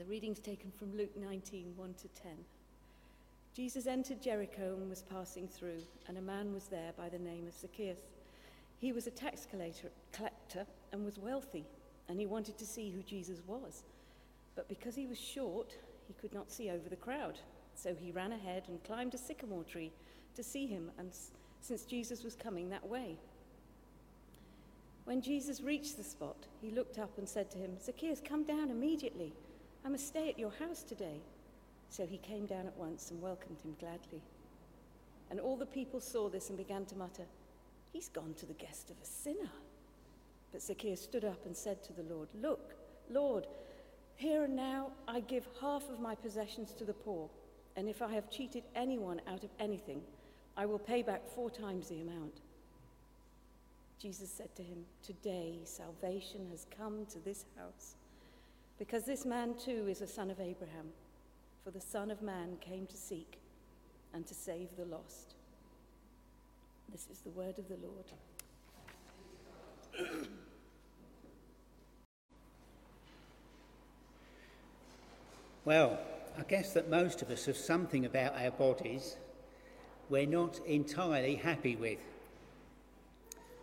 The 0.00 0.06
reading's 0.06 0.38
taken 0.38 0.72
from 0.78 0.96
Luke 0.96 1.14
19 1.14 1.74
1 1.76 1.94
to 2.00 2.08
10. 2.22 2.32
Jesus 3.54 3.86
entered 3.86 4.22
Jericho 4.22 4.74
and 4.80 4.88
was 4.88 5.02
passing 5.02 5.46
through, 5.46 5.82
and 6.08 6.16
a 6.16 6.22
man 6.22 6.54
was 6.54 6.68
there 6.68 6.92
by 6.96 7.10
the 7.10 7.18
name 7.18 7.46
of 7.46 7.52
Zacchaeus. 7.52 7.98
He 8.78 8.92
was 8.92 9.06
a 9.06 9.10
tax 9.10 9.46
collector 9.50 10.66
and 10.90 11.04
was 11.04 11.18
wealthy, 11.18 11.66
and 12.08 12.18
he 12.18 12.24
wanted 12.24 12.56
to 12.56 12.64
see 12.64 12.88
who 12.88 13.02
Jesus 13.02 13.42
was. 13.46 13.82
But 14.56 14.70
because 14.70 14.94
he 14.94 15.06
was 15.06 15.20
short, 15.20 15.76
he 16.08 16.14
could 16.14 16.32
not 16.32 16.50
see 16.50 16.70
over 16.70 16.88
the 16.88 16.96
crowd. 16.96 17.38
So 17.74 17.94
he 17.94 18.10
ran 18.10 18.32
ahead 18.32 18.62
and 18.68 18.82
climbed 18.84 19.12
a 19.12 19.18
sycamore 19.18 19.64
tree 19.64 19.92
to 20.34 20.42
see 20.42 20.66
him, 20.66 20.90
and 20.96 21.10
since 21.60 21.84
Jesus 21.84 22.24
was 22.24 22.34
coming 22.34 22.70
that 22.70 22.88
way. 22.88 23.18
When 25.04 25.20
Jesus 25.20 25.60
reached 25.60 25.98
the 25.98 26.04
spot, 26.04 26.46
he 26.62 26.70
looked 26.70 26.98
up 26.98 27.18
and 27.18 27.28
said 27.28 27.50
to 27.50 27.58
him, 27.58 27.76
Zacchaeus, 27.84 28.22
come 28.24 28.44
down 28.44 28.70
immediately. 28.70 29.34
I 29.84 29.88
must 29.88 30.06
stay 30.06 30.28
at 30.28 30.38
your 30.38 30.52
house 30.52 30.82
today. 30.82 31.20
So 31.88 32.06
he 32.06 32.18
came 32.18 32.46
down 32.46 32.66
at 32.66 32.76
once 32.76 33.10
and 33.10 33.20
welcomed 33.20 33.60
him 33.62 33.74
gladly. 33.80 34.22
And 35.30 35.40
all 35.40 35.56
the 35.56 35.66
people 35.66 36.00
saw 36.00 36.28
this 36.28 36.48
and 36.48 36.58
began 36.58 36.84
to 36.86 36.96
mutter, 36.96 37.26
He's 37.92 38.08
gone 38.08 38.34
to 38.34 38.46
the 38.46 38.54
guest 38.54 38.90
of 38.90 38.96
a 39.02 39.06
sinner. 39.06 39.50
But 40.52 40.62
Zacchaeus 40.62 41.02
stood 41.02 41.24
up 41.24 41.44
and 41.44 41.56
said 41.56 41.82
to 41.84 41.92
the 41.92 42.02
Lord, 42.02 42.28
Look, 42.40 42.74
Lord, 43.08 43.46
here 44.14 44.44
and 44.44 44.54
now 44.54 44.92
I 45.08 45.20
give 45.20 45.46
half 45.60 45.88
of 45.88 46.00
my 46.00 46.14
possessions 46.14 46.72
to 46.74 46.84
the 46.84 46.92
poor, 46.92 47.28
and 47.76 47.88
if 47.88 48.02
I 48.02 48.12
have 48.12 48.30
cheated 48.30 48.64
anyone 48.74 49.20
out 49.26 49.44
of 49.44 49.50
anything, 49.58 50.02
I 50.56 50.66
will 50.66 50.78
pay 50.78 51.02
back 51.02 51.28
four 51.34 51.50
times 51.50 51.88
the 51.88 52.00
amount. 52.00 52.40
Jesus 53.98 54.30
said 54.30 54.54
to 54.56 54.62
him, 54.62 54.84
Today 55.02 55.60
salvation 55.64 56.46
has 56.50 56.66
come 56.76 57.06
to 57.06 57.18
this 57.18 57.44
house, 57.56 57.94
because 58.80 59.04
this 59.04 59.26
man 59.26 59.54
too 59.62 59.86
is 59.88 60.00
a 60.00 60.06
son 60.06 60.30
of 60.30 60.40
Abraham. 60.40 60.86
For 61.62 61.70
the 61.70 61.80
Son 61.80 62.10
of 62.10 62.22
Man 62.22 62.56
came 62.62 62.86
to 62.86 62.96
seek 62.96 63.38
and 64.14 64.26
to 64.26 64.32
save 64.32 64.74
the 64.78 64.86
lost. 64.86 65.34
This 66.90 67.06
is 67.12 67.18
the 67.18 67.28
word 67.30 67.58
of 67.58 67.68
the 67.68 67.76
Lord. 67.76 68.06
Well, 75.66 75.98
I 76.38 76.42
guess 76.44 76.72
that 76.72 76.88
most 76.88 77.20
of 77.20 77.30
us 77.30 77.44
have 77.44 77.56
something 77.56 78.06
about 78.06 78.34
our 78.34 78.50
bodies 78.50 79.18
we're 80.08 80.26
not 80.26 80.58
entirely 80.66 81.36
happy 81.36 81.76
with. 81.76 81.98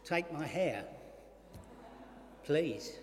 Take 0.06 0.32
my 0.32 0.46
hair, 0.46 0.86
please. 2.46 3.00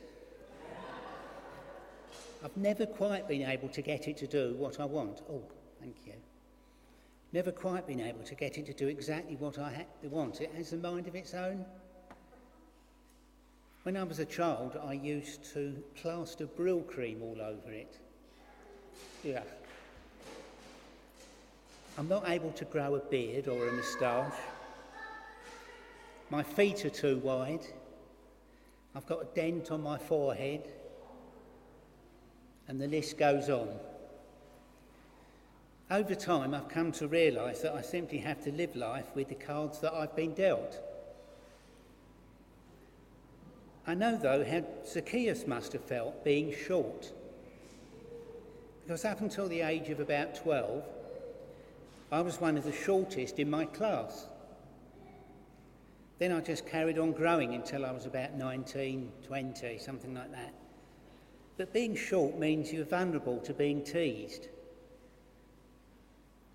I've 2.44 2.56
never 2.58 2.84
quite 2.84 3.26
been 3.26 3.42
able 3.42 3.70
to 3.70 3.80
get 3.80 4.06
it 4.06 4.18
to 4.18 4.26
do 4.26 4.54
what 4.58 4.78
I 4.78 4.84
want. 4.84 5.22
Oh, 5.30 5.42
thank 5.80 5.96
you. 6.06 6.12
Never 7.32 7.50
quite 7.50 7.86
been 7.86 8.00
able 8.00 8.22
to 8.22 8.34
get 8.34 8.58
it 8.58 8.66
to 8.66 8.74
do 8.74 8.86
exactly 8.86 9.34
what 9.36 9.58
I 9.58 9.72
ha- 9.72 10.08
want. 10.08 10.42
It 10.42 10.52
has 10.54 10.74
a 10.74 10.76
mind 10.76 11.08
of 11.08 11.14
its 11.14 11.32
own. 11.32 11.64
When 13.84 13.96
I 13.96 14.04
was 14.04 14.18
a 14.18 14.26
child, 14.26 14.78
I 14.86 14.92
used 14.92 15.42
to 15.54 15.82
plaster 15.94 16.46
Brylcreem 16.46 17.22
all 17.22 17.40
over 17.40 17.72
it. 17.72 17.98
Yeah. 19.22 19.42
I'm 21.96 22.08
not 22.08 22.28
able 22.28 22.52
to 22.52 22.64
grow 22.66 22.94
a 22.96 23.00
beard 23.00 23.48
or 23.48 23.68
a 23.68 23.72
moustache. 23.72 24.34
My 26.28 26.42
feet 26.42 26.84
are 26.84 26.90
too 26.90 27.18
wide. 27.18 27.66
I've 28.94 29.06
got 29.06 29.22
a 29.22 29.34
dent 29.34 29.70
on 29.70 29.82
my 29.82 29.96
forehead. 29.96 30.68
And 32.68 32.80
the 32.80 32.88
list 32.88 33.18
goes 33.18 33.50
on. 33.50 33.68
Over 35.90 36.14
time, 36.14 36.54
I've 36.54 36.68
come 36.68 36.92
to 36.92 37.06
realise 37.06 37.60
that 37.60 37.74
I 37.74 37.82
simply 37.82 38.18
have 38.18 38.42
to 38.44 38.52
live 38.52 38.74
life 38.74 39.14
with 39.14 39.28
the 39.28 39.34
cards 39.34 39.80
that 39.80 39.92
I've 39.92 40.16
been 40.16 40.32
dealt. 40.32 40.80
I 43.86 43.94
know, 43.94 44.16
though, 44.16 44.44
how 44.44 44.62
Zacchaeus 44.86 45.46
must 45.46 45.74
have 45.74 45.84
felt 45.84 46.24
being 46.24 46.54
short. 46.54 47.12
Because 48.82 49.04
up 49.04 49.20
until 49.20 49.46
the 49.46 49.60
age 49.60 49.90
of 49.90 50.00
about 50.00 50.34
12, 50.36 50.82
I 52.10 52.22
was 52.22 52.40
one 52.40 52.56
of 52.56 52.64
the 52.64 52.72
shortest 52.72 53.38
in 53.38 53.50
my 53.50 53.66
class. 53.66 54.26
Then 56.18 56.32
I 56.32 56.40
just 56.40 56.66
carried 56.66 56.98
on 56.98 57.12
growing 57.12 57.54
until 57.54 57.84
I 57.84 57.90
was 57.90 58.06
about 58.06 58.34
19, 58.34 59.12
20, 59.26 59.78
something 59.78 60.14
like 60.14 60.32
that. 60.32 60.54
But 61.56 61.72
being 61.72 61.94
short 61.94 62.38
means 62.38 62.72
you're 62.72 62.84
vulnerable 62.84 63.38
to 63.40 63.54
being 63.54 63.82
teased. 63.84 64.48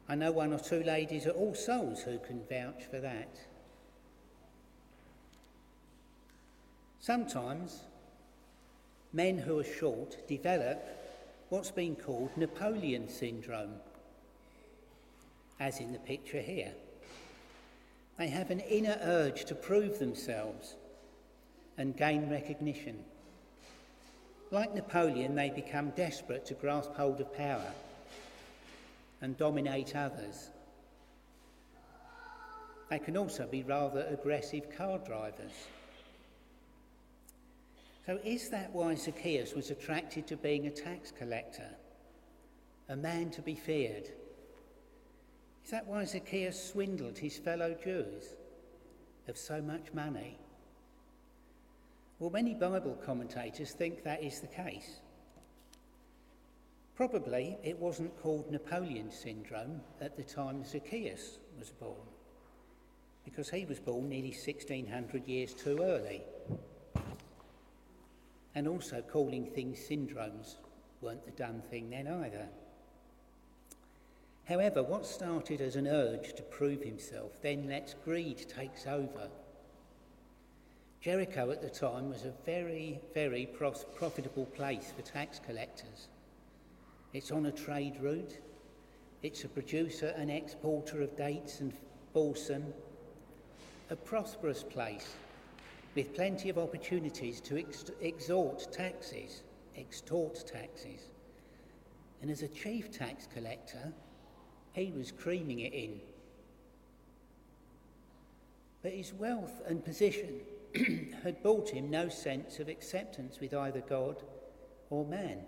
I 0.09 0.15
know 0.15 0.31
one 0.31 0.53
or 0.53 0.59
two 0.59 0.83
ladies 0.83 1.27
at 1.27 1.35
All 1.35 1.53
Souls 1.53 2.01
who 2.01 2.17
can 2.19 2.41
vouch 2.49 2.83
for 2.89 2.99
that. 2.99 3.39
Sometimes 6.99 7.81
men 9.13 9.37
who 9.37 9.59
are 9.59 9.63
short 9.63 10.27
develop 10.27 10.83
what's 11.49 11.71
been 11.71 11.95
called 11.95 12.35
Napoleon 12.35 13.07
syndrome, 13.07 13.75
as 15.59 15.79
in 15.79 15.93
the 15.93 15.99
picture 15.99 16.41
here. 16.41 16.73
They 18.17 18.27
have 18.27 18.51
an 18.51 18.59
inner 18.59 18.97
urge 19.01 19.45
to 19.45 19.55
prove 19.55 19.97
themselves 19.97 20.75
and 21.77 21.95
gain 21.95 22.29
recognition. 22.29 23.05
Like 24.51 24.73
Napoleon, 24.73 25.35
they 25.35 25.51
become 25.51 25.91
desperate 25.91 26.45
to 26.47 26.55
grasp 26.55 26.93
hold 26.95 27.21
of 27.21 27.35
power 27.35 27.71
and 29.21 29.37
dominate 29.37 29.95
others. 29.95 30.49
They 32.89 32.97
can 32.97 33.15
also 33.15 33.45
be 33.45 33.61
rather 33.61 34.07
aggressive 34.09 34.75
car 34.75 34.97
drivers. 34.97 35.51
So, 38.07 38.19
is 38.23 38.49
that 38.49 38.71
why 38.73 38.95
Zacchaeus 38.95 39.53
was 39.53 39.69
attracted 39.69 40.25
to 40.27 40.37
being 40.37 40.65
a 40.65 40.71
tax 40.71 41.11
collector, 41.11 41.69
a 42.87 42.95
man 42.95 43.29
to 43.31 43.43
be 43.43 43.53
feared? 43.53 44.09
Is 45.63 45.69
that 45.69 45.85
why 45.85 46.05
Zacchaeus 46.05 46.71
swindled 46.71 47.19
his 47.19 47.37
fellow 47.37 47.75
Jews 47.83 48.23
of 49.27 49.37
so 49.37 49.61
much 49.61 49.93
money? 49.93 50.39
Well, 52.19 52.29
many 52.29 52.53
Bible 52.53 52.97
commentators 53.05 53.71
think 53.71 54.03
that 54.03 54.21
is 54.21 54.41
the 54.41 54.47
case. 54.47 54.99
Probably 56.95 57.57
it 57.63 57.79
wasn't 57.79 58.21
called 58.21 58.51
Napoleon 58.51 59.09
syndrome 59.09 59.79
at 60.01 60.17
the 60.17 60.23
time 60.23 60.65
Zacchaeus 60.65 61.39
was 61.57 61.69
born, 61.69 61.95
because 63.23 63.49
he 63.49 63.65
was 63.65 63.79
born 63.79 64.09
nearly 64.09 64.31
1600 64.31 65.27
years 65.27 65.53
too 65.53 65.79
early 65.81 66.23
and 68.53 68.67
also 68.67 69.01
calling 69.01 69.45
things 69.45 69.79
syndromes 69.79 70.55
weren't 70.99 71.23
the 71.23 71.31
done 71.31 71.61
thing 71.69 71.89
then 71.89 72.07
either. 72.07 72.49
However, 74.43 74.83
what 74.83 75.05
started 75.05 75.61
as 75.61 75.77
an 75.77 75.87
urge 75.87 76.33
to 76.33 76.43
prove 76.43 76.83
himself 76.83 77.41
then 77.41 77.69
lets 77.69 77.93
greed 77.93 78.49
takes 78.49 78.85
over. 78.85 79.29
Jericho 81.01 81.49
at 81.51 81.61
the 81.61 81.69
time 81.69 82.09
was 82.09 82.25
a 82.25 82.33
very, 82.45 82.99
very 83.13 83.45
profitable 83.45 84.45
place 84.47 84.91
for 84.93 85.01
tax 85.01 85.39
collectors. 85.39 86.09
It's 87.13 87.31
on 87.31 87.45
a 87.45 87.51
trade 87.53 87.95
route. 88.01 88.37
It's 89.23 89.45
a 89.45 89.47
producer 89.47 90.13
and 90.17 90.29
exporter 90.29 91.01
of 91.01 91.15
dates 91.15 91.61
and 91.61 91.73
balsam. 92.11 92.73
A 93.89 93.95
prosperous 93.95 94.61
place 94.61 95.15
with 95.95 96.13
plenty 96.13 96.49
of 96.49 96.57
opportunities 96.57 97.39
to 97.41 97.57
ex- 97.57 97.85
extort 98.01 98.67
taxes, 98.71 99.43
extort 99.77 100.45
taxes. 100.45 101.11
And 102.21 102.29
as 102.29 102.43
a 102.43 102.49
chief 102.49 102.91
tax 102.91 103.25
collector, 103.33 103.93
he 104.73 104.91
was 104.91 105.13
creaming 105.13 105.61
it 105.61 105.73
in. 105.73 106.01
But 108.83 108.91
his 108.91 109.13
wealth 109.13 109.61
and 109.65 109.83
position 109.83 110.41
had 111.23 111.41
brought 111.41 111.69
him 111.69 111.89
no 111.89 112.09
sense 112.09 112.59
of 112.59 112.69
acceptance 112.69 113.39
with 113.39 113.53
either 113.53 113.81
God 113.81 114.17
or 114.89 115.05
man. 115.05 115.39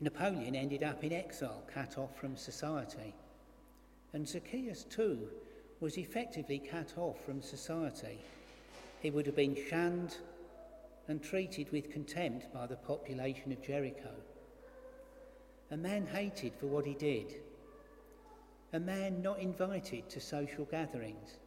Napoleon 0.00 0.54
ended 0.54 0.82
up 0.82 1.02
in 1.02 1.12
exile, 1.12 1.62
cut 1.72 1.96
off 1.96 2.16
from 2.18 2.36
society. 2.36 3.14
And 4.12 4.28
Zacchaeus, 4.28 4.84
too, 4.84 5.28
was 5.80 5.98
effectively 5.98 6.58
cut 6.58 6.92
off 6.96 7.24
from 7.24 7.42
society. 7.42 8.18
He 9.00 9.10
would 9.10 9.26
have 9.26 9.36
been 9.36 9.56
shunned 9.68 10.16
and 11.08 11.22
treated 11.22 11.70
with 11.72 11.92
contempt 11.92 12.52
by 12.52 12.66
the 12.66 12.76
population 12.76 13.52
of 13.52 13.62
Jericho. 13.62 14.10
A 15.70 15.76
man 15.76 16.06
hated 16.06 16.54
for 16.54 16.66
what 16.66 16.86
he 16.86 16.94
did. 16.94 17.34
A 18.72 18.80
man 18.80 19.22
not 19.22 19.38
invited 19.38 20.08
to 20.10 20.20
social 20.20 20.64
gatherings. 20.64 21.38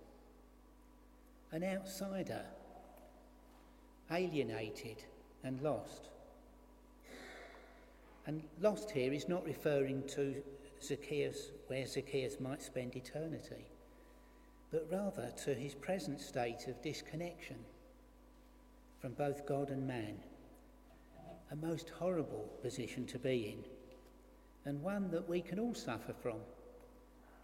An 1.52 1.64
outsider, 1.64 2.46
alienated 4.12 5.04
and 5.44 5.62
lost. 5.62 6.10
And 8.26 8.44
lost 8.62 8.92
here 8.92 9.14
is 9.14 9.30
not 9.30 9.46
referring 9.46 10.04
to 10.10 10.36
Zacchaeus, 10.84 11.52
where 11.68 11.86
Zacchaeus 11.86 12.40
might 12.40 12.62
spend 12.62 12.96
eternity, 12.96 13.66
but 14.72 14.88
rather 14.92 15.32
to 15.46 15.54
his 15.54 15.74
present 15.74 16.20
state 16.20 16.68
of 16.68 16.82
disconnection 16.82 17.58
from 19.00 19.14
both 19.14 19.46
God 19.46 19.70
and 19.70 19.88
man. 19.88 20.18
A 21.52 21.56
most 21.56 21.90
horrible 21.92 22.50
position 22.62 23.06
to 23.06 23.18
be 23.18 23.56
in, 23.56 23.64
and 24.70 24.84
one 24.84 25.10
that 25.12 25.30
we 25.30 25.40
can 25.40 25.60
all 25.60 25.74
suffer 25.74 26.12
from 26.12 26.40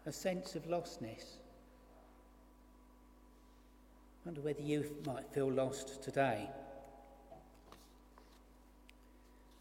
a 0.06 0.12
sense 0.12 0.56
of 0.56 0.68
lostness. 0.68 1.38
Wonder 4.26 4.42
whether 4.42 4.62
you 4.62 4.86
might 5.06 5.28
feel 5.34 5.52
lost 5.52 6.02
today. 6.02 6.50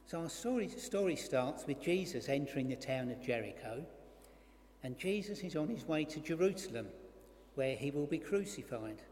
So 0.06 0.20
our 0.20 0.29
story, 0.29 0.69
story 0.69 1.17
starts 1.17 1.67
with 1.67 1.82
Jesus 1.82 2.29
entering 2.29 2.69
the 2.69 2.76
town 2.76 3.11
of 3.11 3.20
Jericho, 3.20 3.85
and 4.85 4.97
Jesus 4.99 5.41
is 5.41 5.56
on 5.56 5.69
his 5.69 5.88
way 5.88 6.05
to 6.05 6.20
Jerusalem, 6.20 6.87
where 7.56 7.75
he 7.75 7.91
will 7.91 8.06
be 8.06 8.19
crucified. 8.19 9.03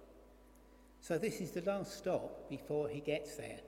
So 1.01 1.19
this 1.19 1.41
is 1.41 1.51
the 1.51 1.63
last 1.63 1.97
stop 1.97 2.49
before 2.49 2.89
he 2.89 3.01
gets 3.01 3.35
there. 3.35 3.61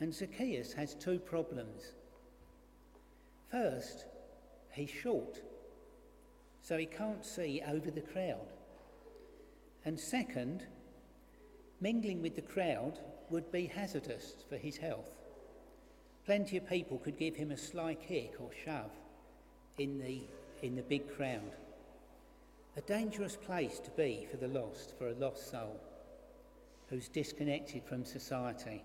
And 0.00 0.12
Zacchaeus 0.12 0.74
has 0.74 0.94
two 0.94 1.18
problems. 1.18 1.92
First, 3.50 4.04
he's 4.72 4.90
short, 4.90 5.40
so 6.62 6.76
he 6.76 6.86
can't 6.86 7.24
see 7.24 7.62
over 7.66 7.90
the 7.90 8.00
crowd. 8.02 8.52
And 9.84 9.98
second, 9.98 10.64
mingling 11.80 12.22
with 12.22 12.36
the 12.36 12.42
crowd 12.42 12.98
would 13.30 13.50
be 13.52 13.66
hazardous 13.66 14.34
for 14.48 14.56
his 14.56 14.76
health. 14.76 15.10
Plenty 16.24 16.56
of 16.56 16.68
people 16.68 16.98
could 16.98 17.18
give 17.18 17.36
him 17.36 17.50
a 17.50 17.56
sly 17.56 17.94
kick 17.94 18.34
or 18.38 18.50
shove 18.64 18.90
in 19.78 19.98
the, 19.98 20.22
in 20.62 20.74
the 20.74 20.82
big 20.82 21.14
crowd. 21.16 21.56
A 22.76 22.80
dangerous 22.80 23.36
place 23.36 23.78
to 23.80 23.90
be 23.90 24.26
for 24.30 24.38
the 24.38 24.48
lost, 24.48 24.94
for 24.98 25.08
a 25.08 25.14
lost 25.14 25.50
soul 25.50 25.80
who's 26.88 27.08
disconnected 27.08 27.84
from 27.84 28.04
society. 28.04 28.82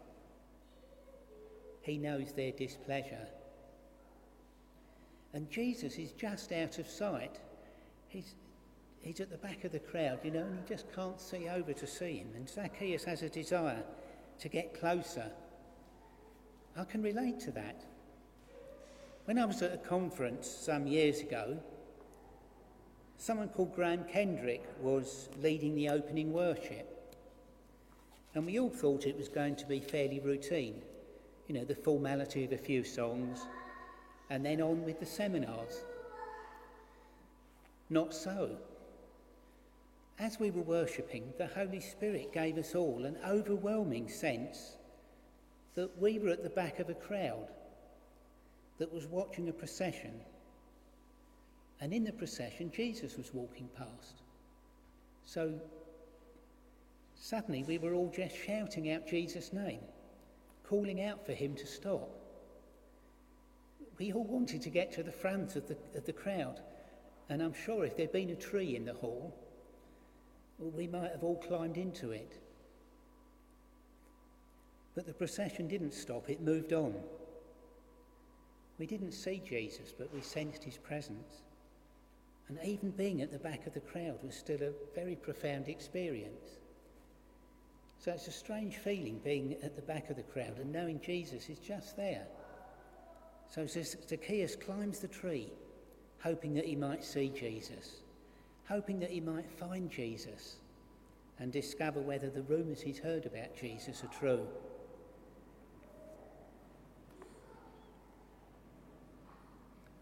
He 1.81 1.97
knows 1.97 2.33
their 2.33 2.51
displeasure. 2.51 3.27
And 5.33 5.49
Jesus 5.49 5.95
is 5.97 6.11
just 6.11 6.51
out 6.51 6.77
of 6.77 6.87
sight. 6.87 7.39
He's, 8.09 8.35
he's 9.01 9.19
at 9.19 9.29
the 9.29 9.37
back 9.37 9.63
of 9.63 9.71
the 9.71 9.79
crowd, 9.79 10.19
you 10.23 10.31
know, 10.31 10.41
and 10.41 10.59
he 10.59 10.67
just 10.67 10.93
can't 10.93 11.19
see 11.19 11.47
over 11.47 11.73
to 11.73 11.87
see 11.87 12.17
him. 12.17 12.29
And 12.35 12.49
Zacchaeus 12.49 13.03
has 13.05 13.21
a 13.21 13.29
desire 13.29 13.83
to 14.39 14.49
get 14.49 14.79
closer. 14.79 15.31
I 16.77 16.83
can 16.83 17.01
relate 17.01 17.39
to 17.41 17.51
that. 17.51 17.83
When 19.25 19.37
I 19.37 19.45
was 19.45 19.61
at 19.61 19.73
a 19.73 19.77
conference 19.77 20.47
some 20.47 20.87
years 20.87 21.21
ago, 21.21 21.59
someone 23.17 23.49
called 23.49 23.75
Graham 23.75 24.05
Kendrick 24.05 24.63
was 24.81 25.29
leading 25.41 25.75
the 25.75 25.89
opening 25.89 26.31
worship. 26.33 27.15
And 28.33 28.45
we 28.45 28.59
all 28.59 28.69
thought 28.69 29.05
it 29.05 29.17
was 29.17 29.27
going 29.27 29.55
to 29.57 29.65
be 29.65 29.79
fairly 29.79 30.19
routine. 30.19 30.81
You 31.47 31.55
know, 31.55 31.65
the 31.65 31.75
formality 31.75 32.45
of 32.45 32.51
a 32.51 32.57
few 32.57 32.83
songs, 32.83 33.39
and 34.29 34.45
then 34.45 34.61
on 34.61 34.83
with 34.83 34.99
the 34.99 35.05
seminars. 35.05 35.81
Not 37.89 38.13
so. 38.13 38.57
As 40.19 40.37
we 40.37 40.51
were 40.51 40.61
worshipping, 40.61 41.33
the 41.37 41.47
Holy 41.47 41.79
Spirit 41.79 42.33
gave 42.33 42.57
us 42.57 42.75
all 42.75 43.05
an 43.05 43.17
overwhelming 43.25 44.09
sense 44.09 44.75
that 45.75 45.97
we 45.97 46.19
were 46.19 46.29
at 46.29 46.43
the 46.43 46.49
back 46.49 46.79
of 46.79 46.89
a 46.89 46.93
crowd 46.93 47.47
that 48.79 48.93
was 48.93 49.07
watching 49.07 49.47
a 49.47 49.53
procession. 49.53 50.19
And 51.79 51.93
in 51.93 52.03
the 52.03 52.11
procession, 52.11 52.69
Jesus 52.75 53.15
was 53.15 53.33
walking 53.33 53.69
past. 53.77 54.23
So 55.23 55.53
suddenly 57.15 57.63
we 57.63 57.77
were 57.77 57.93
all 57.93 58.11
just 58.13 58.35
shouting 58.35 58.91
out 58.91 59.07
Jesus' 59.07 59.53
name, 59.53 59.79
calling 60.67 61.01
out 61.01 61.25
for 61.25 61.31
him 61.31 61.55
to 61.55 61.65
stop. 61.65 62.09
We 63.97 64.11
all 64.11 64.25
wanted 64.25 64.61
to 64.63 64.69
get 64.69 64.91
to 64.93 65.03
the 65.03 65.13
front 65.13 65.55
of 65.55 65.65
the, 65.69 65.77
of 65.95 66.05
the 66.05 66.13
crowd. 66.13 66.59
And 67.29 67.41
I'm 67.41 67.53
sure 67.53 67.85
if 67.85 67.95
there'd 67.95 68.11
been 68.11 68.31
a 68.31 68.35
tree 68.35 68.75
in 68.75 68.83
the 68.83 68.93
hall, 68.93 69.33
we 70.59 70.87
might 70.87 71.11
have 71.11 71.23
all 71.23 71.37
climbed 71.37 71.77
into 71.77 72.11
it. 72.11 72.33
But 74.95 75.05
the 75.05 75.13
procession 75.13 75.67
didn't 75.67 75.93
stop, 75.93 76.29
it 76.29 76.41
moved 76.41 76.73
on. 76.73 76.93
We 78.77 78.85
didn't 78.85 79.11
see 79.11 79.41
Jesus, 79.45 79.93
but 79.97 80.13
we 80.13 80.21
sensed 80.21 80.63
his 80.63 80.77
presence. 80.77 81.41
And 82.47 82.57
even 82.63 82.91
being 82.91 83.21
at 83.21 83.31
the 83.31 83.37
back 83.37 83.67
of 83.67 83.73
the 83.73 83.79
crowd 83.79 84.17
was 84.23 84.35
still 84.35 84.61
a 84.61 84.71
very 84.95 85.15
profound 85.15 85.67
experience. 85.67 86.57
So 87.99 88.11
it's 88.11 88.27
a 88.27 88.31
strange 88.31 88.77
feeling 88.77 89.19
being 89.23 89.57
at 89.61 89.75
the 89.75 89.81
back 89.81 90.09
of 90.09 90.15
the 90.15 90.23
crowd 90.23 90.57
and 90.59 90.71
knowing 90.71 90.99
Jesus 91.01 91.49
is 91.49 91.59
just 91.59 91.95
there. 91.95 92.25
So 93.53 93.67
Zacchaeus 93.67 94.55
climbs 94.55 94.99
the 94.99 95.07
tree, 95.07 95.51
hoping 96.21 96.53
that 96.55 96.65
he 96.65 96.75
might 96.75 97.03
see 97.03 97.29
Jesus 97.29 98.01
hoping 98.69 98.99
that 98.99 99.09
he 99.09 99.19
might 99.19 99.49
find 99.49 99.89
Jesus 99.89 100.57
and 101.39 101.51
discover 101.51 101.99
whether 101.99 102.29
the 102.29 102.43
rumours 102.43 102.79
he's 102.79 102.99
heard 102.99 103.25
about 103.25 103.55
Jesus 103.59 104.03
are 104.03 104.19
true. 104.19 104.45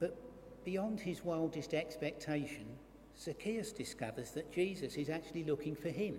But 0.01 0.17
beyond 0.65 0.99
his 0.99 1.23
wildest 1.23 1.73
expectation, 1.73 2.65
Zacchaeus 3.17 3.71
discovers 3.71 4.31
that 4.31 4.51
Jesus 4.51 4.95
is 4.95 5.09
actually 5.09 5.45
looking 5.45 5.75
for 5.75 5.89
him. 5.89 6.17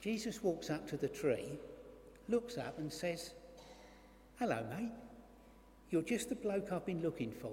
Jesus 0.00 0.42
walks 0.42 0.70
up 0.70 0.88
to 0.88 0.96
the 0.96 1.08
tree, 1.08 1.58
looks 2.28 2.58
up, 2.58 2.78
and 2.78 2.92
says, 2.92 3.32
Hello, 4.40 4.66
mate. 4.76 4.90
You're 5.90 6.02
just 6.02 6.28
the 6.28 6.34
bloke 6.34 6.72
I've 6.72 6.84
been 6.84 7.00
looking 7.00 7.30
for. 7.30 7.52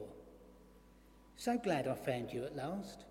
So 1.37 1.57
glad 1.57 1.87
I 1.87 1.93
found 1.93 2.33
you 2.33 2.43
at 2.43 2.55
last. 2.55 3.05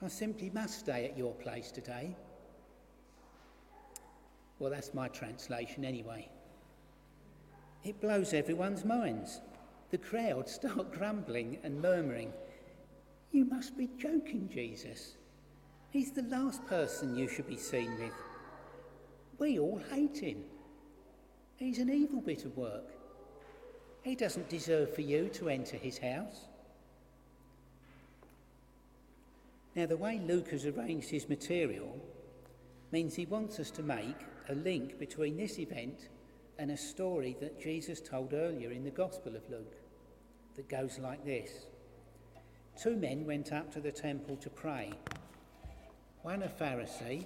I 0.00 0.08
simply 0.08 0.50
must 0.50 0.78
stay 0.78 1.06
at 1.06 1.18
your 1.18 1.34
place 1.34 1.72
today. 1.72 2.14
Well, 4.58 4.70
that's 4.70 4.94
my 4.94 5.08
translation 5.08 5.84
anyway. 5.84 6.28
It 7.84 8.00
blows 8.00 8.32
everyone's 8.32 8.84
minds. 8.84 9.40
The 9.90 9.98
crowd 9.98 10.48
start 10.48 10.92
grumbling 10.98 11.58
and 11.62 11.80
murmuring, 11.80 12.32
You 13.32 13.44
must 13.44 13.76
be 13.76 13.88
joking, 13.98 14.48
Jesus. 14.52 15.16
He's 15.90 16.12
the 16.12 16.22
last 16.22 16.64
person 16.66 17.16
you 17.16 17.28
should 17.28 17.46
be 17.46 17.56
seen 17.56 17.98
with. 17.98 18.12
We 19.38 19.58
all 19.58 19.80
hate 19.90 20.18
him. 20.18 20.44
He's 21.56 21.78
an 21.78 21.90
evil 21.90 22.20
bit 22.20 22.44
of 22.44 22.56
work. 22.56 22.92
He 24.02 24.14
doesn't 24.14 24.48
deserve 24.48 24.94
for 24.94 25.02
you 25.02 25.28
to 25.34 25.48
enter 25.48 25.76
his 25.76 25.98
house. 25.98 26.47
Now, 29.78 29.86
the 29.86 29.96
way 29.96 30.20
Luke 30.26 30.50
has 30.50 30.66
arranged 30.66 31.08
his 31.08 31.28
material 31.28 31.96
means 32.90 33.14
he 33.14 33.26
wants 33.26 33.60
us 33.60 33.70
to 33.70 33.82
make 33.84 34.16
a 34.48 34.54
link 34.56 34.98
between 34.98 35.36
this 35.36 35.60
event 35.60 36.08
and 36.58 36.72
a 36.72 36.76
story 36.76 37.36
that 37.40 37.62
Jesus 37.62 38.00
told 38.00 38.34
earlier 38.34 38.72
in 38.72 38.82
the 38.82 38.90
Gospel 38.90 39.36
of 39.36 39.48
Luke 39.48 39.76
that 40.56 40.68
goes 40.68 40.98
like 40.98 41.24
this 41.24 41.66
Two 42.76 42.96
men 42.96 43.24
went 43.24 43.52
up 43.52 43.72
to 43.72 43.78
the 43.78 43.92
temple 43.92 44.34
to 44.38 44.50
pray, 44.50 44.90
one 46.22 46.42
a 46.42 46.48
Pharisee, 46.48 47.24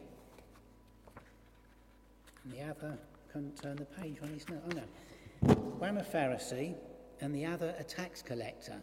and 2.44 2.52
the 2.52 2.64
other 2.64 2.98
couldn't 3.32 3.62
turn 3.62 3.76
the 3.76 3.86
page 3.86 4.18
on 4.22 4.28
his 4.28 4.46
note. 4.50 4.62
Oh 4.66 4.74
no. 4.74 5.54
One 5.54 5.96
a 5.96 6.02
Pharisee 6.02 6.74
and 7.22 7.34
the 7.34 7.46
other 7.46 7.74
a 7.78 7.82
tax 7.82 8.20
collector. 8.20 8.82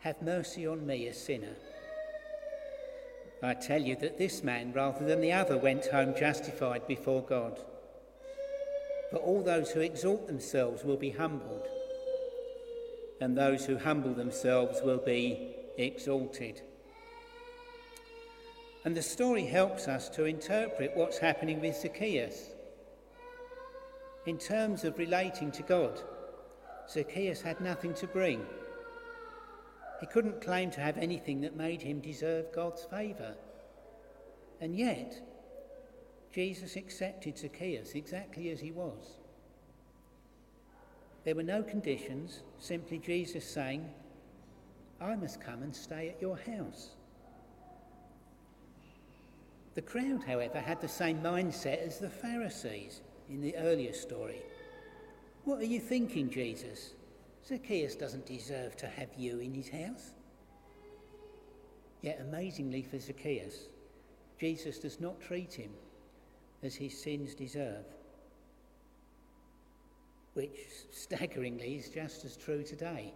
have 0.00 0.20
mercy 0.22 0.66
on 0.66 0.86
me, 0.86 1.06
a 1.06 1.14
sinner. 1.14 1.56
I 3.42 3.54
tell 3.54 3.80
you 3.80 3.96
that 3.96 4.18
this 4.18 4.42
man, 4.42 4.72
rather 4.72 5.04
than 5.04 5.20
the 5.20 5.32
other, 5.32 5.56
went 5.56 5.86
home 5.86 6.14
justified 6.18 6.86
before 6.86 7.22
God. 7.22 7.58
but 9.10 9.22
all 9.22 9.42
those 9.42 9.70
who 9.70 9.80
exalt 9.80 10.26
themselves 10.26 10.84
will 10.84 10.96
be 10.96 11.10
humbled, 11.10 11.66
and 13.20 13.36
those 13.36 13.66
who 13.66 13.76
humble 13.76 14.14
themselves 14.14 14.80
will 14.82 14.98
be 14.98 15.54
exalted. 15.76 16.62
And 18.84 18.96
the 18.96 19.02
story 19.02 19.44
helps 19.44 19.88
us 19.88 20.08
to 20.10 20.24
interpret 20.24 20.96
what's 20.96 21.18
happening 21.18 21.60
with 21.60 21.76
Zacchaeus. 21.76 22.50
In 24.26 24.38
terms 24.38 24.84
of 24.84 24.98
relating 24.98 25.50
to 25.52 25.62
God, 25.62 26.00
Zacchaeus 26.88 27.42
had 27.42 27.60
nothing 27.60 27.94
to 27.94 28.06
bring. 28.06 28.46
He 30.00 30.06
couldn't 30.06 30.40
claim 30.40 30.70
to 30.72 30.80
have 30.80 30.96
anything 30.96 31.42
that 31.42 31.56
made 31.56 31.82
him 31.82 32.00
deserve 32.00 32.52
God's 32.54 32.84
favour. 32.84 33.34
And 34.60 34.74
yet, 34.76 35.20
Jesus 36.32 36.76
accepted 36.76 37.38
Zacchaeus 37.38 37.92
exactly 37.94 38.50
as 38.50 38.60
he 38.60 38.72
was. 38.72 39.18
There 41.24 41.34
were 41.34 41.42
no 41.42 41.62
conditions, 41.62 42.42
simply 42.58 42.98
Jesus 42.98 43.44
saying, 43.44 43.90
I 45.00 45.16
must 45.16 45.40
come 45.40 45.62
and 45.62 45.74
stay 45.74 46.08
at 46.08 46.20
your 46.20 46.38
house. 46.38 46.90
The 49.74 49.82
crowd, 49.82 50.24
however, 50.26 50.60
had 50.60 50.80
the 50.80 50.88
same 50.88 51.20
mindset 51.22 51.86
as 51.86 51.98
the 51.98 52.10
Pharisees 52.10 53.02
in 53.28 53.40
the 53.40 53.56
earlier 53.56 53.92
story. 53.92 54.42
What 55.44 55.60
are 55.60 55.64
you 55.64 55.80
thinking, 55.80 56.30
Jesus? 56.30 56.94
Zacchaeus 57.50 57.96
doesn't 57.96 58.26
deserve 58.26 58.76
to 58.76 58.86
have 58.86 59.08
you 59.16 59.40
in 59.40 59.52
his 59.52 59.68
house. 59.68 60.12
Yet, 62.00 62.20
amazingly 62.20 62.82
for 62.82 63.00
Zacchaeus, 63.00 63.66
Jesus 64.38 64.78
does 64.78 65.00
not 65.00 65.20
treat 65.20 65.52
him 65.52 65.72
as 66.62 66.76
his 66.76 66.96
sins 66.96 67.34
deserve, 67.34 67.84
which 70.34 70.56
staggeringly 70.92 71.74
is 71.74 71.88
just 71.88 72.24
as 72.24 72.36
true 72.36 72.62
today. 72.62 73.12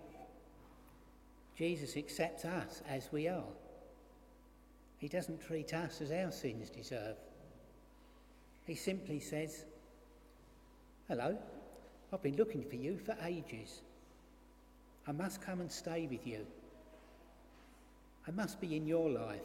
Jesus 1.57 1.97
accepts 1.97 2.45
us 2.45 2.83
as 2.89 3.13
we 3.13 3.29
are. 3.29 3.55
He 4.99 5.07
doesn't 5.07 5.47
treat 5.47 5.73
us 5.73 6.01
as 6.01 6.11
our 6.11 6.33
sins 6.33 6.71
deserve. 6.71 7.17
He 8.67 8.75
simply 8.75 9.21
says, 9.21 9.65
Hello, 11.07 11.39
I've 12.13 12.23
been 12.23 12.37
looking 12.37 12.65
for 12.65 12.77
you 12.77 12.99
for 12.99 13.17
ages. 13.25 13.83
I 15.07 15.13
must 15.13 15.43
come 15.43 15.61
and 15.61 15.71
stay 15.71 16.09
with 16.11 16.27
you. 16.27 16.47
I 18.27 18.31
must 18.31 18.61
be 18.61 18.77
in 18.77 18.87
your 18.87 19.11
life. 19.11 19.41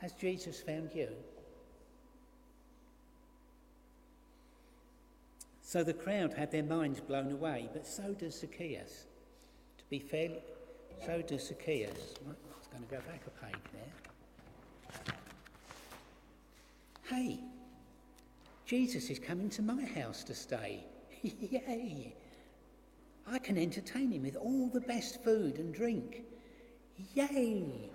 Has 0.00 0.12
Jesus 0.12 0.60
found 0.60 0.90
you? 0.94 1.08
So 5.62 5.84
the 5.84 5.94
crowd 5.94 6.32
had 6.32 6.50
their 6.50 6.64
minds 6.64 7.00
blown 7.00 7.30
away, 7.30 7.68
but 7.72 7.86
so 7.86 8.12
does 8.14 8.40
Zacchaeus. 8.40 9.04
To 9.78 9.84
be 9.88 10.00
fair, 10.00 10.30
so 11.06 11.22
does 11.22 11.46
Zacchaeus. 11.46 12.14
I 12.26 12.30
was 12.58 12.66
going 12.72 12.82
to 12.82 12.90
go 12.90 13.00
back 13.08 13.22
a 13.26 13.44
page 13.44 13.62
there. 13.72 15.14
Hey, 17.08 17.38
Jesus 18.66 19.10
is 19.10 19.20
coming 19.20 19.48
to 19.50 19.62
my 19.62 19.84
house 19.84 20.24
to 20.24 20.34
stay. 20.34 20.82
Yay! 21.50 22.14
I 23.26 23.38
can 23.38 23.58
entertain 23.58 24.10
him 24.10 24.22
with 24.22 24.36
all 24.36 24.68
the 24.72 24.80
best 24.80 25.22
food 25.22 25.58
and 25.58 25.72
drink. 25.74 26.24
Yay! 27.14 27.90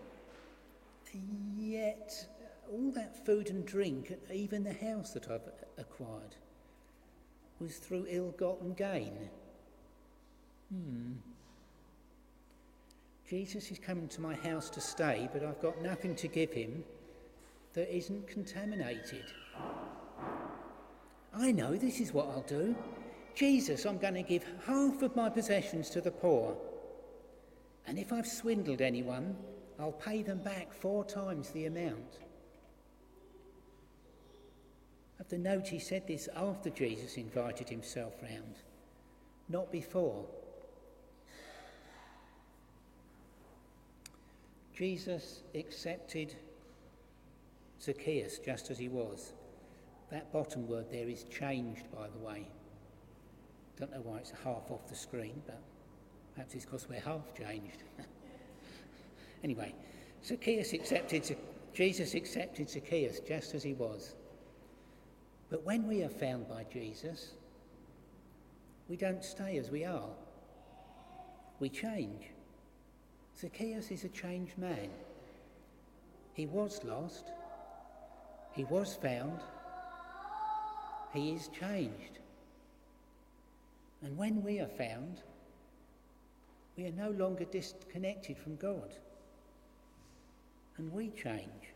Yet, 1.57 2.27
all 2.71 2.91
that 2.91 3.25
food 3.25 3.49
and 3.49 3.65
drink, 3.65 4.13
even 4.33 4.63
the 4.63 4.73
house 4.73 5.11
that 5.11 5.29
I've 5.29 5.49
acquired, 5.77 6.35
was 7.59 7.77
through 7.77 8.05
ill 8.09 8.31
gotten 8.31 8.73
gain. 8.73 9.29
Hmm. 10.69 11.13
Jesus 13.29 13.71
is 13.71 13.79
coming 13.79 14.07
to 14.09 14.21
my 14.21 14.35
house 14.35 14.69
to 14.71 14.81
stay, 14.81 15.29
but 15.33 15.43
I've 15.43 15.61
got 15.61 15.81
nothing 15.81 16.15
to 16.17 16.27
give 16.27 16.51
him 16.51 16.83
that 17.73 17.95
isn't 17.95 18.27
contaminated. 18.27 19.25
I 21.33 21.51
know 21.51 21.75
this 21.75 21.99
is 21.99 22.13
what 22.13 22.27
I'll 22.27 22.45
do. 22.47 22.75
Jesus, 23.35 23.85
I'm 23.85 23.97
going 23.97 24.13
to 24.13 24.23
give 24.23 24.45
half 24.65 25.01
of 25.01 25.15
my 25.15 25.29
possessions 25.29 25.89
to 25.91 26.01
the 26.01 26.11
poor. 26.11 26.55
And 27.85 27.99
if 27.99 28.13
I've 28.13 28.27
swindled 28.27 28.81
anyone, 28.81 29.35
I'll 29.77 29.91
pay 29.91 30.23
them 30.23 30.39
back 30.39 30.73
four 30.73 31.03
times 31.03 31.49
the 31.49 31.65
amount. 31.65 32.19
Of 35.19 35.27
the 35.29 35.37
note, 35.37 35.67
he 35.67 35.79
said 35.79 36.07
this 36.07 36.29
after 36.35 36.69
Jesus 36.69 37.17
invited 37.17 37.69
himself 37.69 38.13
round, 38.21 38.55
not 39.49 39.71
before. 39.71 40.25
Jesus 44.73 45.41
accepted 45.53 46.35
Zacchaeus 47.81 48.39
just 48.39 48.71
as 48.71 48.77
he 48.77 48.89
was. 48.89 49.33
That 50.11 50.31
bottom 50.31 50.67
word 50.67 50.85
there 50.91 51.07
is 51.07 51.23
changed, 51.23 51.83
by 51.91 52.07
the 52.07 52.25
way. 52.25 52.47
Don't 53.79 53.91
know 53.91 54.01
why 54.01 54.17
it's 54.19 54.31
half 54.43 54.71
off 54.71 54.87
the 54.87 54.95
screen, 54.95 55.41
but 55.45 55.59
perhaps 56.33 56.55
it's 56.55 56.65
because 56.65 56.87
we're 56.87 56.99
half 56.99 57.33
changed. 57.37 57.83
anyway, 59.43 59.73
Zacchaeus 60.23 60.73
accepted, 60.73 61.37
Jesus 61.73 62.13
accepted 62.13 62.69
Zacchaeus 62.69 63.19
just 63.19 63.53
as 63.53 63.63
he 63.63 63.73
was. 63.73 64.15
But 65.49 65.63
when 65.65 65.87
we 65.87 66.03
are 66.03 66.09
found 66.09 66.47
by 66.47 66.65
Jesus, 66.71 67.33
we 68.87 68.95
don't 68.95 69.23
stay 69.23 69.57
as 69.57 69.69
we 69.69 69.83
are. 69.83 70.09
We 71.59 71.69
change. 71.69 72.31
Zacchaeus 73.39 73.91
is 73.91 74.03
a 74.03 74.09
changed 74.09 74.57
man. 74.57 74.89
He 76.33 76.45
was 76.45 76.81
lost. 76.83 77.25
He 78.53 78.63
was 78.65 78.95
found. 78.95 79.39
He 81.13 81.31
is 81.31 81.49
changed. 81.49 82.19
And 84.01 84.17
when 84.17 84.43
we 84.43 84.59
are 84.59 84.67
found, 84.67 85.21
we 86.77 86.85
are 86.85 86.91
no 86.91 87.11
longer 87.11 87.45
disconnected 87.45 88.37
from 88.37 88.55
God. 88.57 88.93
And 90.77 90.91
we 90.91 91.09
change. 91.09 91.73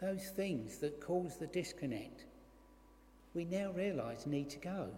Those 0.00 0.28
things 0.34 0.78
that 0.78 1.00
cause 1.00 1.36
the 1.36 1.46
disconnect, 1.46 2.24
we 3.34 3.44
now 3.44 3.70
realise 3.72 4.26
need 4.26 4.50
to 4.50 4.58
go. 4.58 4.88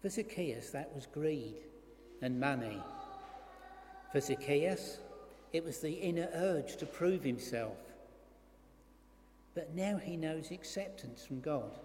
For 0.00 0.08
Zacchaeus, 0.08 0.70
that 0.70 0.94
was 0.94 1.06
greed 1.06 1.56
and 2.22 2.38
money. 2.38 2.80
For 4.12 4.20
Zacchaeus, 4.20 4.98
it 5.52 5.64
was 5.64 5.80
the 5.80 5.92
inner 5.92 6.28
urge 6.34 6.76
to 6.76 6.86
prove 6.86 7.22
himself. 7.22 7.76
But 9.54 9.74
now 9.74 9.98
he 9.98 10.16
knows 10.16 10.50
acceptance 10.50 11.24
from 11.24 11.40
God. 11.40 11.78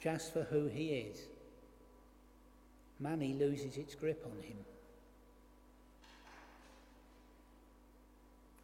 Just 0.00 0.32
for 0.32 0.44
who 0.44 0.66
he 0.66 0.90
is. 0.90 1.18
Money 3.00 3.34
loses 3.34 3.76
its 3.76 3.94
grip 3.94 4.24
on 4.24 4.42
him. 4.42 4.56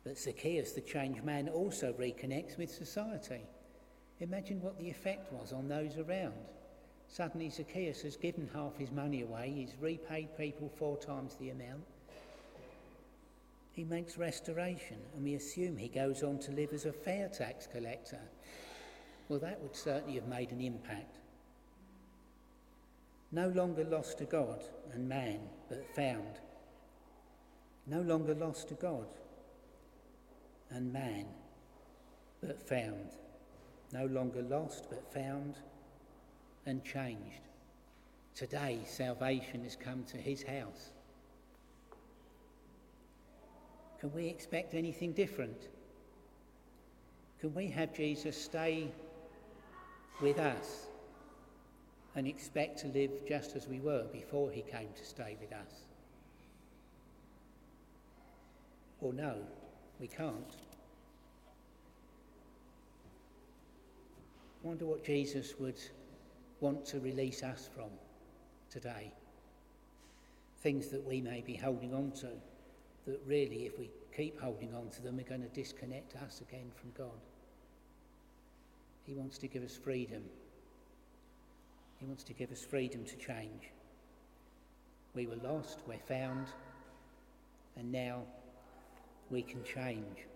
But 0.04 0.18
Zacchaeus, 0.18 0.72
the 0.72 0.80
changed 0.80 1.24
man, 1.24 1.48
also 1.48 1.92
reconnects 1.94 2.58
with 2.58 2.70
society. 2.70 3.40
Imagine 4.20 4.60
what 4.60 4.78
the 4.78 4.90
effect 4.90 5.32
was 5.32 5.52
on 5.52 5.68
those 5.68 5.96
around. 5.96 6.34
Suddenly, 7.08 7.50
Zacchaeus 7.50 8.02
has 8.02 8.16
given 8.16 8.48
half 8.52 8.76
his 8.76 8.90
money 8.90 9.22
away, 9.22 9.52
he's 9.54 9.74
repaid 9.80 10.36
people 10.36 10.70
four 10.76 10.96
times 10.98 11.36
the 11.36 11.50
amount. 11.50 11.84
He 13.72 13.84
makes 13.84 14.18
restoration, 14.18 14.98
and 15.14 15.24
we 15.24 15.34
assume 15.34 15.76
he 15.76 15.88
goes 15.88 16.22
on 16.22 16.38
to 16.40 16.52
live 16.52 16.72
as 16.72 16.84
a 16.84 16.92
fair 16.92 17.28
tax 17.28 17.66
collector. 17.66 18.20
Well, 19.28 19.40
that 19.40 19.60
would 19.60 19.74
certainly 19.74 20.14
have 20.14 20.28
made 20.28 20.52
an 20.52 20.60
impact 20.60 21.16
no 23.34 23.48
longer 23.48 23.84
lost 23.84 24.18
to 24.18 24.24
God 24.24 24.62
and 24.92 25.08
man, 25.08 25.40
but 25.68 25.84
found. 25.96 26.38
No 27.86 28.00
longer 28.00 28.32
lost 28.34 28.68
to 28.68 28.74
God 28.74 29.08
and 30.70 30.92
man, 30.92 31.26
but 32.40 32.60
found. 32.60 33.10
No 33.92 34.06
longer 34.06 34.42
lost, 34.42 34.86
but 34.88 35.12
found 35.12 35.56
and 36.64 36.84
changed. 36.84 37.40
Today, 38.36 38.80
salvation 38.86 39.64
has 39.64 39.74
come 39.74 40.04
to 40.04 40.16
his 40.16 40.42
house. 40.44 40.92
Can 43.98 44.12
we 44.12 44.28
expect 44.28 44.74
anything 44.74 45.12
different? 45.12 45.68
Can 47.40 47.52
we 47.52 47.66
have 47.68 47.92
Jesus 47.94 48.40
stay 48.40 48.92
with 50.20 50.38
us 50.38 50.86
and 52.16 52.26
expect 52.26 52.78
to 52.80 52.88
live 52.88 53.10
just 53.28 53.56
as 53.56 53.66
we 53.66 53.80
were 53.80 54.04
before 54.12 54.50
he 54.50 54.62
came 54.62 54.88
to 54.96 55.04
stay 55.04 55.36
with 55.40 55.52
us. 55.52 55.86
Or 59.00 59.12
no, 59.12 59.36
we 60.00 60.06
can't. 60.06 60.56
I 64.62 64.66
wonder 64.66 64.86
what 64.86 65.04
Jesus 65.04 65.54
would 65.58 65.80
want 66.60 66.86
to 66.86 67.00
release 67.00 67.42
us 67.42 67.68
from 67.74 67.90
today. 68.70 69.12
Things 70.62 70.88
that 70.88 71.04
we 71.06 71.20
may 71.20 71.42
be 71.42 71.54
holding 71.54 71.92
on 71.92 72.12
to, 72.12 72.28
that 73.06 73.20
really, 73.26 73.66
if 73.66 73.78
we 73.78 73.90
keep 74.16 74.40
holding 74.40 74.74
on 74.74 74.88
to 74.90 75.02
them, 75.02 75.18
are 75.18 75.24
going 75.24 75.42
to 75.42 75.48
disconnect 75.48 76.14
us 76.16 76.40
again 76.40 76.70
from 76.74 76.92
God. 76.96 77.20
He 79.04 79.14
wants 79.14 79.36
to 79.38 79.48
give 79.48 79.62
us 79.62 79.76
freedom 79.76 80.22
He 82.04 82.08
wants 82.08 82.24
to 82.24 82.34
give 82.34 82.52
us 82.52 82.62
freedom 82.62 83.02
to 83.06 83.16
change. 83.16 83.70
We 85.14 85.26
were 85.26 85.36
lost, 85.36 85.78
we're 85.88 85.96
found, 86.06 86.48
and 87.78 87.90
now 87.90 88.24
we 89.30 89.40
can 89.40 89.64
change. 89.64 90.26